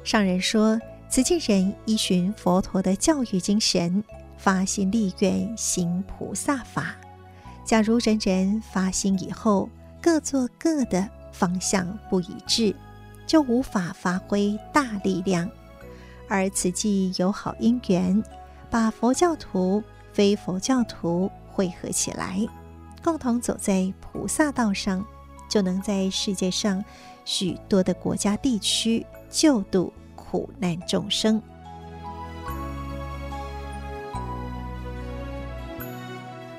[0.03, 0.77] 上人说
[1.07, 4.03] ：“慈济人依循佛陀的教育精神，
[4.37, 6.93] 发心立愿行菩萨法。
[7.63, 9.69] 假如人人发心以后，
[10.01, 12.75] 各做各的，方向不一致，
[13.29, 15.47] 就无法发挥大力量。
[16.27, 18.23] 而慈济有好因缘，
[18.71, 22.39] 把佛教徒、非佛教徒汇合起来，
[23.03, 25.05] 共同走在菩萨道上，
[25.47, 26.83] 就能在世界上
[27.23, 29.93] 许多的国家地区救度。”
[30.31, 31.41] 苦难众生，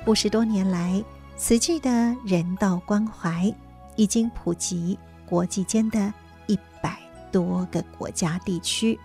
[0.05, 1.01] 五十多年来，
[1.37, 1.89] 慈济的
[2.25, 3.49] 人道关怀
[3.95, 6.13] 已经普及国际间的
[6.51, 6.99] 一百
[7.31, 8.99] 多个国家地区。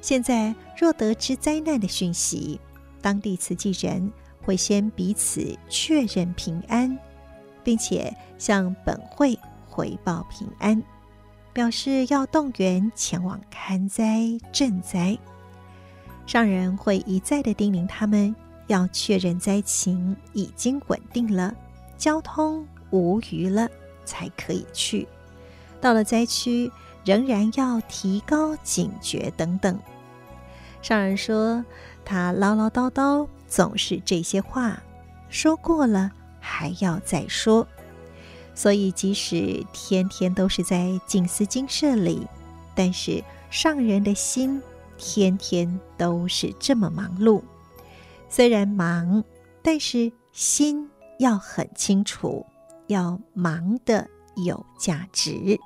[0.00, 2.60] 现在，若得知灾难的讯息，
[3.02, 4.10] 当地慈济人
[4.40, 6.96] 会先彼此确认平安，
[7.64, 9.36] 并且向本会
[9.68, 10.80] 回报平安。
[11.52, 14.20] 表示要动员前往勘灾
[14.52, 15.18] 赈灾，
[16.24, 18.32] 上人会一再的叮咛他们
[18.68, 21.52] 要确认灾情已经稳定了，
[21.98, 23.68] 交通无虞了，
[24.04, 25.08] 才可以去。
[25.80, 26.70] 到了灾区，
[27.04, 29.78] 仍然要提高警觉等等。
[30.82, 31.64] 上人说
[32.04, 34.82] 他唠唠叨叨总是这些话，
[35.28, 37.66] 说过了还要再说。
[38.54, 42.26] 所以，即使天天都是在静思精舍里，
[42.74, 44.60] 但是上人的心
[44.98, 47.42] 天天都是这么忙碌。
[48.28, 49.24] 虽然忙，
[49.62, 52.44] 但是心要很清楚，
[52.88, 54.06] 要忙得
[54.44, 55.58] 有价值。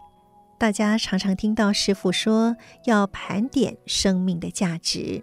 [0.57, 5.23] 大家常常听到师父说要盘点生命的价值。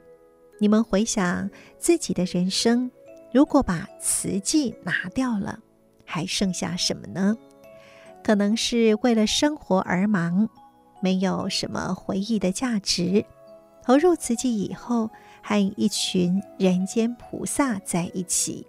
[0.60, 2.92] 你们回想自己的人生，
[3.32, 5.60] 如果把慈济拿掉了，
[6.06, 7.36] 还剩下什么呢？
[8.24, 10.48] 可能是为了生活而忙，
[11.02, 13.26] 没有什么回忆的价值。
[13.84, 15.10] 投入慈济以后，
[15.42, 18.68] 和一群人间菩萨在一起，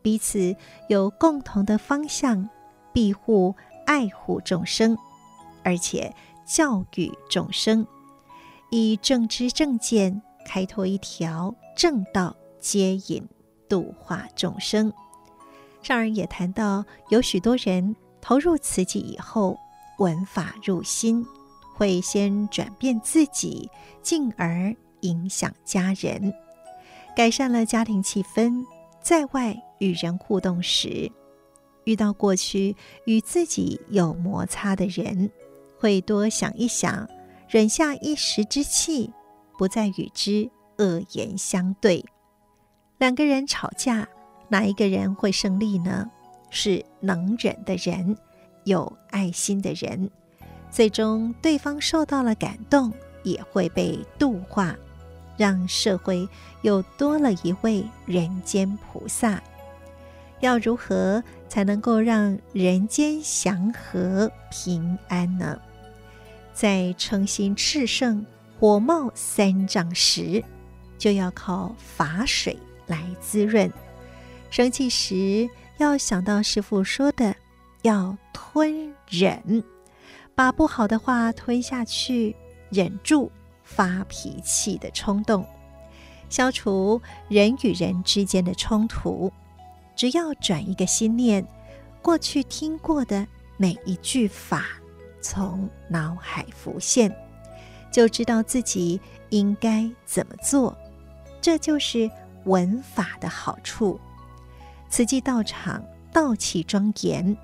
[0.00, 0.56] 彼此
[0.88, 2.48] 有共同的方向，
[2.94, 4.96] 庇护、爱护众生，
[5.68, 6.10] 而且
[6.46, 7.86] 教育众生，
[8.70, 13.22] 以正知正见开拓一条正道，接引
[13.68, 14.90] 度化众生。
[15.82, 17.94] 上人也谈到，有许多人。
[18.20, 19.58] 投入慈济以后，
[19.98, 21.24] 闻法入心，
[21.76, 23.70] 会先转变自己，
[24.02, 26.32] 进而影响家人，
[27.14, 28.64] 改善了家庭气氛。
[29.02, 31.12] 在外与人互动时，
[31.84, 35.30] 遇到过去与自己有摩擦的人，
[35.78, 37.08] 会多想一想，
[37.48, 39.12] 忍下一时之气，
[39.56, 42.04] 不再与之恶言相对。
[42.98, 44.08] 两个人吵架，
[44.48, 46.10] 哪一个人会胜利呢？
[46.50, 48.16] 是能忍的人，
[48.64, 50.10] 有爱心的人。
[50.70, 54.76] 最终，对方受到了感动，也会被度化，
[55.36, 56.28] 让社会
[56.62, 59.40] 又多了一位人间菩萨。
[60.40, 65.60] 要如何才能够让人间祥和平安呢？
[66.58, 68.26] 在诚心炽盛、
[68.58, 70.42] 火冒三丈时，
[70.98, 73.70] 就要靠法水来滋润；
[74.50, 77.32] 生气时，要想到师父说的，
[77.82, 79.62] 要吞忍。
[80.34, 82.34] 把不好的话吞下去，
[82.70, 83.30] 忍住
[83.62, 85.46] 发脾气的冲动，
[86.28, 89.32] 消除人与人之间的冲突。
[89.94, 91.46] 只要转一个心念，
[92.02, 93.24] 过去听过的
[93.56, 94.64] 每一句法
[95.30, 97.14] 从脑海浮现，
[97.92, 98.98] 就知道自己
[99.28, 100.74] 应该怎么做。
[101.38, 102.10] 这就是
[102.44, 104.00] 文法的好处。
[104.88, 107.36] 慈济道场道气庄严，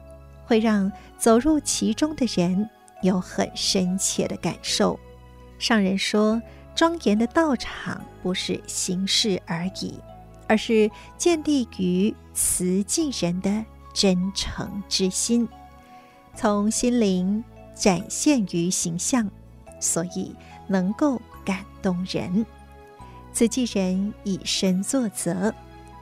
[0.47, 2.71] 会让走入其中的人。
[3.03, 4.99] 有很深切的感受。
[5.59, 6.41] 上人说，
[6.75, 10.01] 庄严的道场不是形式而已，
[10.49, 13.63] 而是建立于慈济人的
[13.93, 15.47] 真诚之心，
[16.35, 17.45] 从心灵
[17.75, 19.31] 展现于形象，
[19.81, 20.35] 所以
[20.67, 22.45] 能够感动人。
[23.33, 25.53] 慈济人以身作则，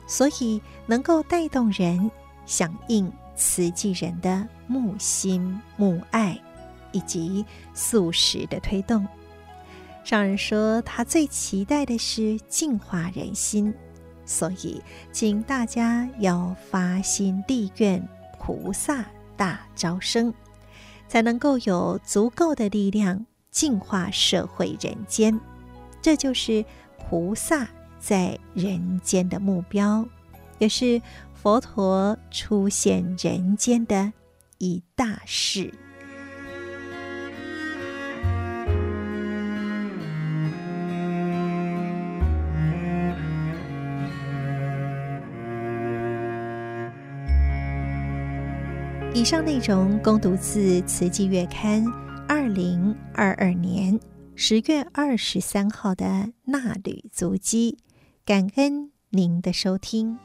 [0.06, 2.10] 所以能够带动人
[2.46, 6.38] 响应慈济人的慕心慕爱。
[6.94, 7.42] 以及
[7.72, 9.08] 素食的推动，
[10.04, 13.72] 上人说他最期待的是净化人心，
[14.26, 14.78] 所以
[15.10, 18.06] 请大家要发心地愿
[18.38, 19.06] 菩萨
[19.38, 20.34] 大招生，
[21.12, 25.38] 才能够有足够的力量净化社会人间。
[26.00, 26.64] 这就是
[26.96, 30.08] 菩萨在人间的目标，
[30.58, 31.02] 也是
[31.34, 34.10] 佛陀出现人间的
[34.56, 35.70] 一大事。
[49.14, 51.84] 以上内容供读自《慈济月刊》
[52.26, 54.00] 二零二二年
[54.34, 57.76] 十月二十三号的纳履足迹，
[58.24, 60.18] 感恩您的收听。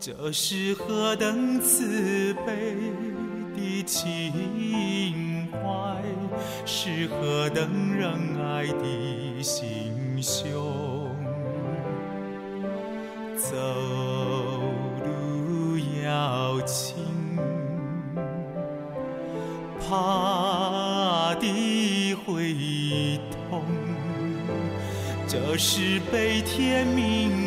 [0.00, 2.74] 这是何等慈悲
[3.54, 6.02] 的情怀，
[6.64, 8.10] 是何等仁
[8.42, 9.92] 爱的心
[10.22, 11.14] 胸。
[13.36, 13.58] 走
[15.04, 16.96] 路要轻。
[19.78, 23.20] 怕地会
[23.50, 23.62] 痛，
[25.28, 27.39] 这是悲天悯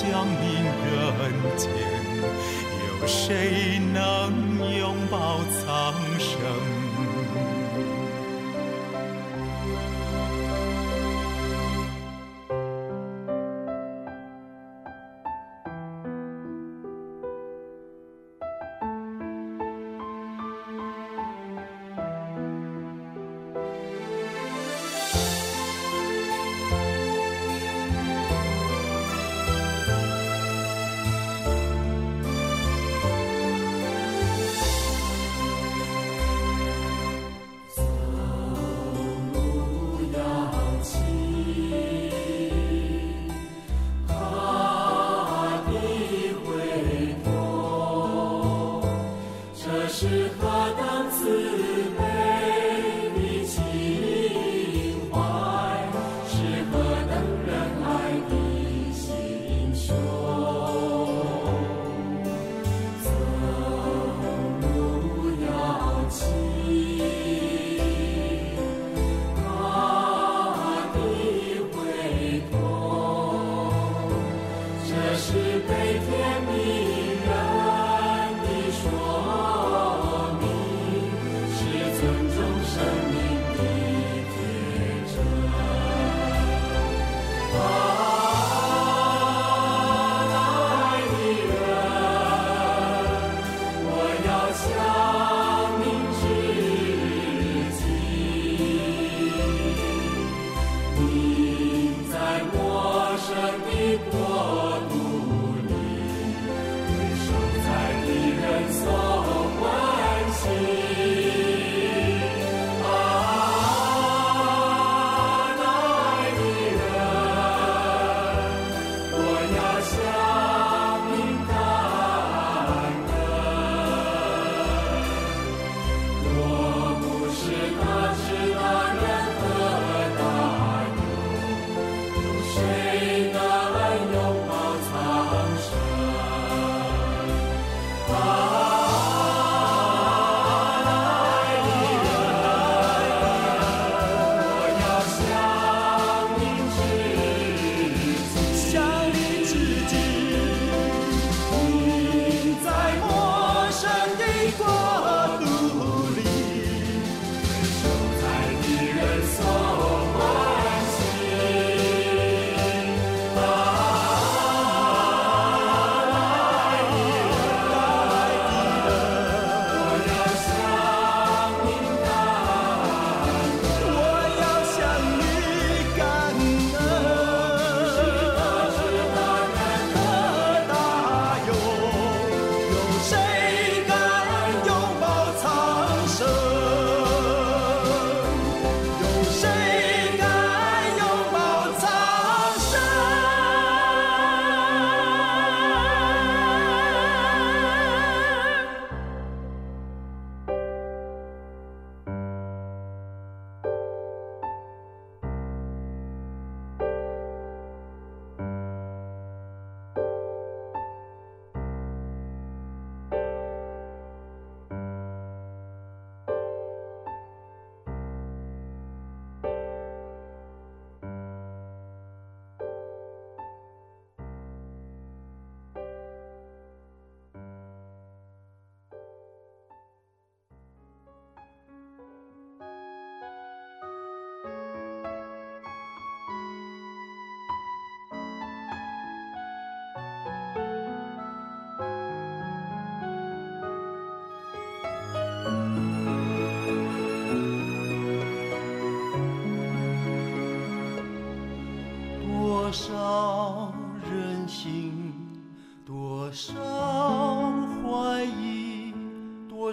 [0.00, 1.68] 降临人间
[2.86, 4.30] 有谁能
[4.78, 5.40] 拥抱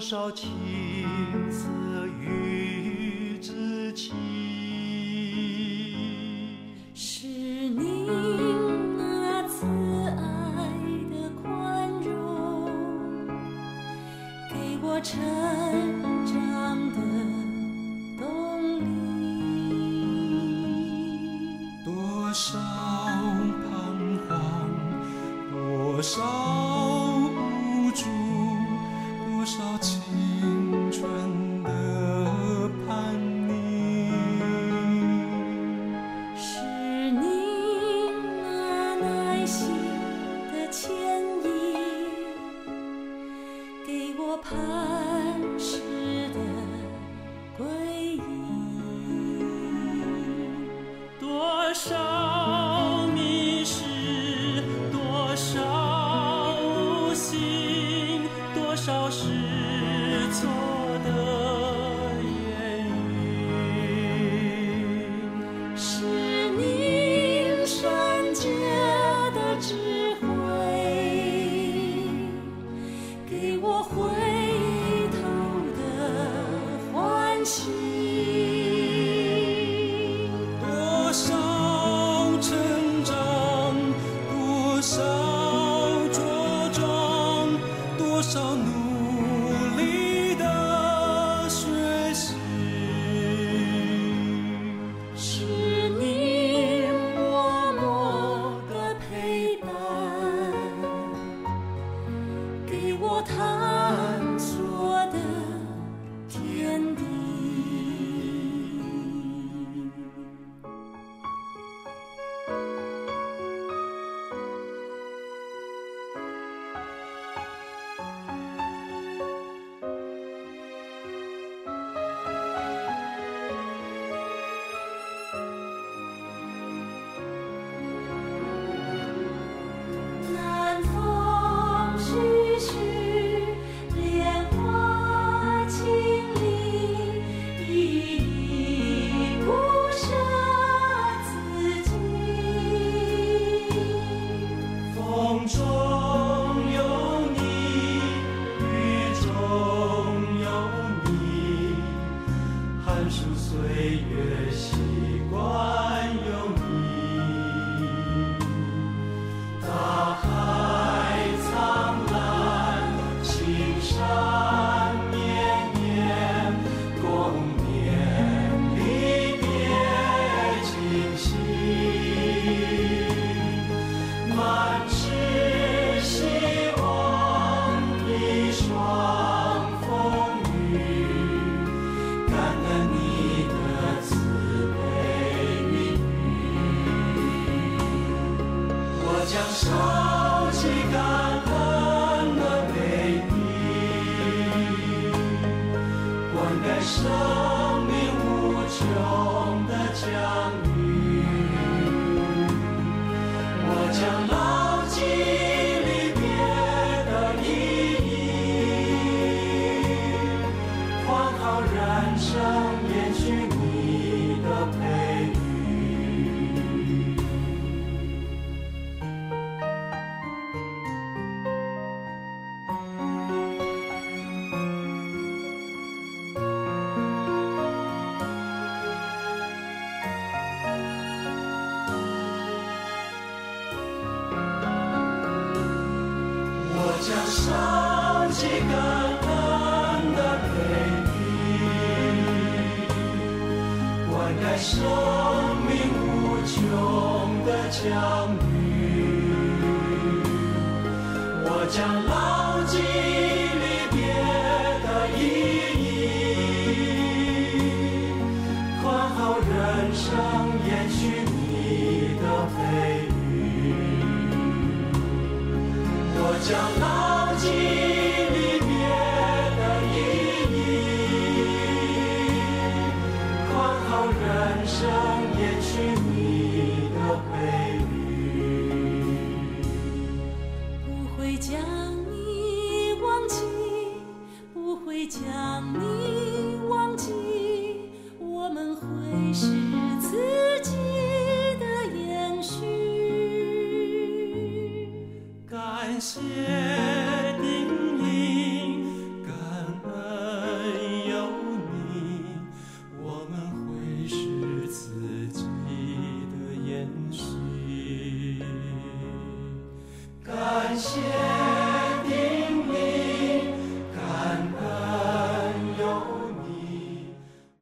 [0.05, 0.51] 多少情
[1.49, 2.04] 字？